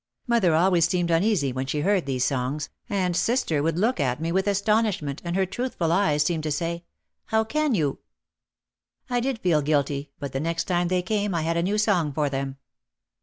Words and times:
Mother 0.25 0.55
always 0.55 0.87
seemed 0.87 1.11
uneasy 1.11 1.53
when 1.53 1.67
she 1.67 1.81
heard 1.81 2.07
these 2.07 2.25
songs, 2.25 2.69
and 2.89 3.15
sister 3.15 3.61
would 3.61 3.77
look 3.77 3.99
at 3.99 4.19
me 4.19 4.31
with 4.31 4.47
astonishment 4.47 5.21
and 5.23 5.35
her 5.35 5.45
truthful 5.45 5.91
eyes 5.91 6.23
seemed 6.23 6.41
to 6.41 6.51
say, 6.51 6.85
"Oh, 6.85 6.85
how 7.25 7.43
can 7.43 7.75
you!,, 7.75 7.99
I 9.11 9.19
did 9.19 9.37
feel 9.37 9.61
guilty 9.61 10.09
but 10.19 10.31
the 10.31 10.39
next 10.39 10.63
time 10.63 10.87
they 10.87 11.03
came 11.03 11.35
I 11.35 11.43
had 11.43 11.55
a 11.55 11.61
new 11.61 11.77
song 11.77 12.13
for 12.13 12.31
them. 12.31 12.57